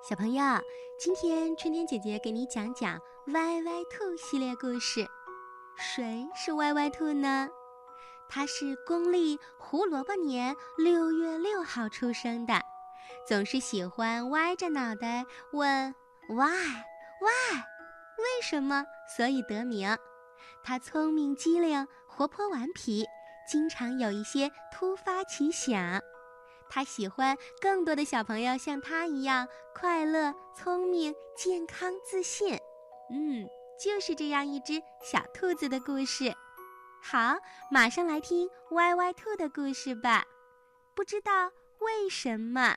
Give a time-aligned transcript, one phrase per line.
[0.00, 0.42] 小朋友，
[0.98, 5.06] 今天春天姐姐给你讲讲歪歪兔系列故事。
[5.76, 7.48] 谁是歪歪兔呢？
[8.28, 12.62] 它是公历胡萝卜年六月六号出生的，
[13.26, 15.94] 总是喜欢歪着脑袋问
[16.28, 16.46] “why
[17.20, 17.56] why”，
[18.16, 18.86] 为什么？
[19.16, 19.98] 所以得名。
[20.62, 23.04] 它聪明机灵，活泼顽皮，
[23.50, 26.00] 经常有一些突发奇想。
[26.68, 32.58] 他喜欢更多的小朋友像他一样快乐、聪明、健康、自信。
[33.10, 33.48] 嗯，
[33.82, 36.34] 就是这样一只小兔子的故事。
[37.00, 37.36] 好，
[37.70, 40.24] 马上来听歪歪兔的故事吧。
[40.94, 42.76] 不知道为什么，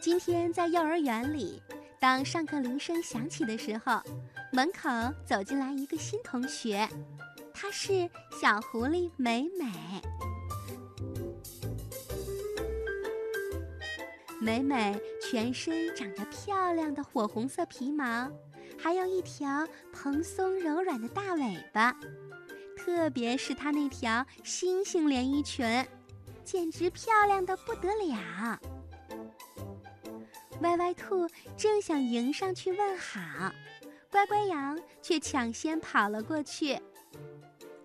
[0.00, 1.62] 今天在幼儿园里，
[2.00, 4.02] 当上课铃声响起的时候。
[4.54, 4.90] 门口
[5.24, 6.86] 走进来一个新同学，
[7.54, 9.66] 她是小狐狸美美。
[14.38, 18.30] 美美全身长着漂亮的火红色皮毛，
[18.78, 21.96] 还有一条蓬松柔软的大尾巴，
[22.76, 25.64] 特别是她那条星星连衣裙，
[26.44, 28.60] 简直漂亮的不得了。
[30.60, 31.26] 歪歪兔
[31.56, 33.50] 正想迎上去问好。
[34.12, 36.78] 乖乖羊却抢先跑了过去，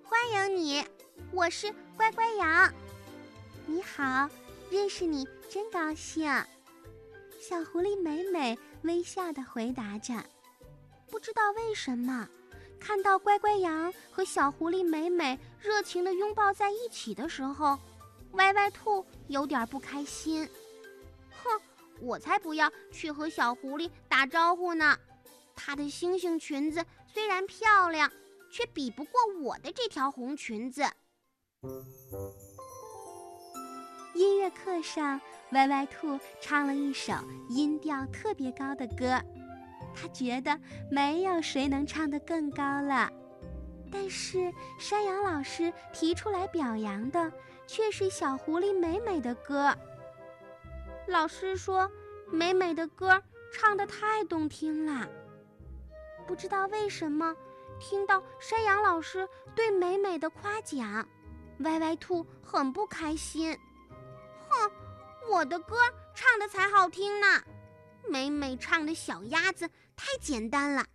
[0.04, 0.84] 欢迎你，
[1.32, 2.70] 我是乖乖羊。
[3.66, 4.30] 你好，
[4.70, 6.30] 认识你真高兴。
[7.40, 10.16] 小狐狸美美微笑的回答着。
[11.10, 12.28] 不知道为什么，
[12.78, 17.80] 看到乖乖羊和小狐狸美美热情的拥抱在一起的时候，
[18.34, 20.46] 歪歪兔有点不开心。
[21.32, 21.62] 哼，
[22.02, 25.00] 我才不要去和小狐狸打招呼呢。
[25.58, 28.10] 她的星星裙子虽然漂亮，
[28.50, 30.84] 却比不过我的这条红裙子。
[34.14, 35.20] 音乐课上，
[35.52, 37.14] 歪歪兔唱了一首
[37.50, 39.20] 音调特别高的歌，
[39.94, 40.58] 他觉得
[40.90, 43.12] 没有谁能唱得更高了。
[43.92, 47.32] 但是山羊老师提出来表扬的
[47.66, 49.76] 却是小狐狸美美的歌。
[51.08, 51.90] 老师说，
[52.32, 53.22] 美美的歌
[53.54, 55.08] 唱得太动听了。
[56.28, 57.34] 不知道为什么，
[57.80, 61.08] 听到山羊老师对美美的夸奖，
[61.60, 63.58] 歪歪兔很不开心。
[64.50, 64.72] 哼，
[65.32, 65.78] 我的歌
[66.14, 67.42] 唱的才好听呢，
[68.10, 70.86] 美美唱的小鸭子太简单了，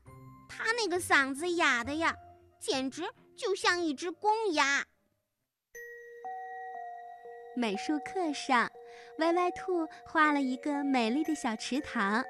[0.49, 2.15] 她那个嗓子哑的呀，
[2.61, 3.03] 简直
[3.35, 4.85] 就像一只公鸭。
[7.57, 8.71] 美术课上，
[9.19, 12.23] 歪歪兔画了一个美丽的小池塘。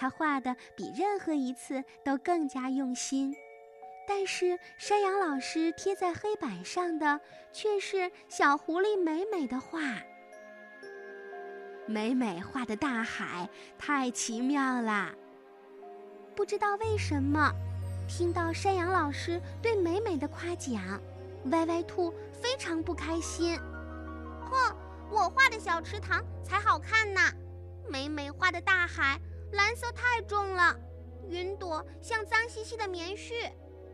[0.00, 3.36] 他画的比任何一次都更加用心，
[4.08, 7.20] 但是山羊老师贴在黑板上的
[7.52, 9.78] 却是小狐狸美美的画。
[11.86, 13.46] 美美画的大海
[13.78, 15.14] 太奇妙啦！
[16.34, 17.52] 不知道为什么，
[18.08, 20.80] 听到山羊老师对美美的夸奖，
[21.50, 23.54] 歪歪兔非常不开心。
[24.50, 24.74] 哼，
[25.10, 27.20] 我画的小池塘才好看呢，
[27.86, 29.20] 美美画的大海。
[29.52, 30.78] 蓝色太重了，
[31.28, 33.50] 云朵像脏兮兮的棉絮，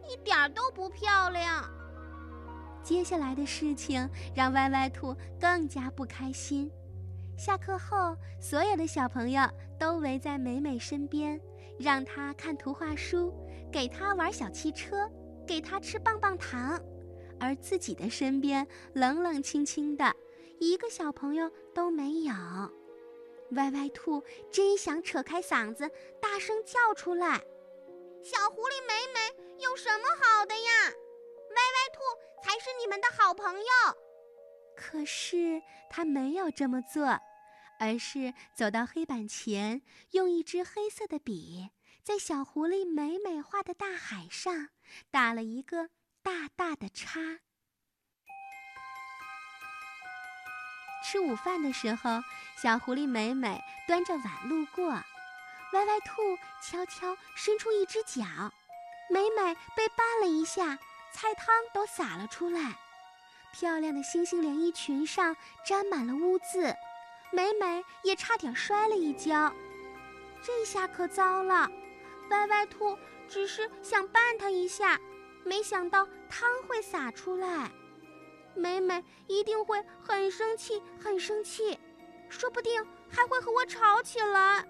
[0.07, 1.65] 一点儿都不漂亮。
[2.83, 6.71] 接下来的事情让歪歪兔更加不开心。
[7.37, 9.43] 下课后，所有的小朋友
[9.79, 11.41] 都围在美美身边，
[11.79, 13.35] 让她看图画书，
[13.73, 15.11] 给她玩小汽车，
[15.47, 16.81] 给她吃棒棒糖，
[17.41, 20.15] 而自己的身边冷冷清清的，
[20.61, 22.33] 一个小朋友都没有。
[23.53, 25.91] 歪歪兔真想扯开嗓子
[26.21, 27.43] 大声叫出来
[28.23, 30.91] ：“小狐狸美美有什么好的呀？
[30.91, 32.01] 歪歪兔
[32.43, 33.67] 才是你们的好朋友。”
[34.77, 37.19] 可是他没有这么做，
[37.79, 41.71] 而是走到黑板前，用一支黑色的笔
[42.03, 44.69] 在小狐狸美美画的大海上
[45.11, 45.89] 打了一个
[46.23, 47.41] 大大的叉。
[51.05, 52.23] 吃午饭的时候，
[52.57, 58.25] 小狐狸美美端着碗路过，歪歪兔悄悄伸出一只脚，
[59.11, 60.79] 美美被绊了一下，
[61.13, 62.77] 菜汤都洒了出来，
[63.53, 66.75] 漂亮的星星连衣裙上沾满了污渍，
[67.31, 69.53] 美美也差点摔了一跤。
[70.43, 71.71] 这下可糟了，
[72.31, 74.99] 歪歪兔只是想绊她一下，
[75.45, 77.71] 没想到汤会洒出来。
[78.57, 81.79] 美美一定会很生气，很生气，
[82.29, 84.65] 说不定还会和我吵起来。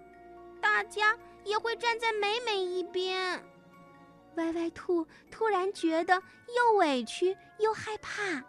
[0.60, 3.42] 大家也会站在美美一边。
[4.36, 6.14] 歪歪兔突然觉得
[6.54, 8.44] 又委屈又害怕，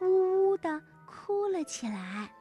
[0.00, 2.32] 呜呜地哭了起来。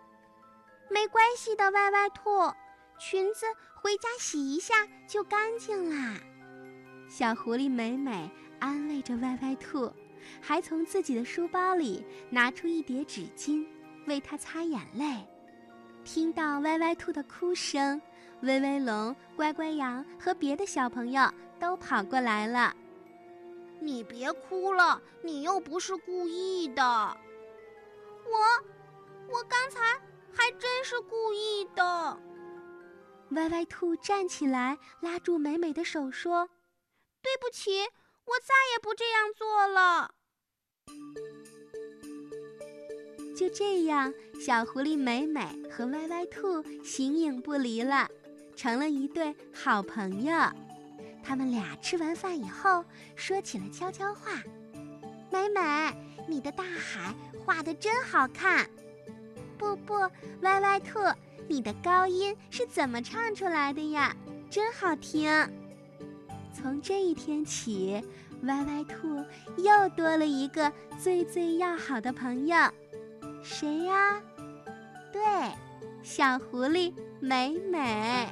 [0.89, 2.53] 没关系的，歪歪兔，
[2.99, 3.45] 裙子
[3.75, 6.19] 回家洗一下就干净啦。
[7.09, 9.91] 小狐狸美美安慰着歪歪兔，
[10.41, 13.65] 还从自己的书包里拿出一叠纸巾，
[14.05, 15.25] 为它擦眼泪。
[16.03, 18.01] 听到歪歪兔的哭声，
[18.41, 21.29] 威威龙、乖乖羊和别的小朋友
[21.59, 22.75] 都跑过来了。
[23.79, 26.83] 你别哭了，你又不是故意的。
[28.25, 28.37] 我，
[29.33, 29.79] 我刚才
[30.31, 32.19] 还真是故意的。
[33.31, 36.49] 歪歪兔站起来，拉住美美的手说
[37.21, 37.85] ：“对不起，
[38.27, 40.11] 我再也不这样做了。”
[43.35, 45.41] 就这样，小狐狸美美
[45.71, 48.09] 和歪歪兔形影不离了，
[48.55, 50.33] 成了一对好朋友。
[51.23, 52.83] 他们俩吃完饭以后，
[53.15, 54.41] 说起了悄悄话
[55.29, 55.61] ：“美美，
[56.27, 57.13] 你的大海
[57.45, 58.67] 画的真好看。
[59.55, 59.93] ”“不不，
[60.41, 60.97] 歪歪兔，
[61.47, 64.15] 你的高音是怎么唱出来的呀？
[64.49, 65.29] 真好听。”
[66.67, 68.03] 从这一天起，
[68.43, 69.23] 歪歪兔
[69.55, 70.69] 又多了一个
[71.01, 72.57] 最最要好的朋友。
[73.41, 74.21] 谁呀？
[75.13, 75.21] 对，
[76.03, 78.27] 小狐狸美美。